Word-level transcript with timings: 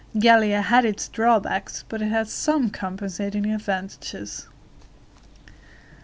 Gallia 0.17 0.63
had 0.63 0.83
its 0.83 1.07
drawbacks, 1.07 1.85
but 1.87 2.01
it 2.01 2.07
had 2.07 2.27
some 2.27 2.71
compensating 2.71 3.45
advantages. 3.53 4.47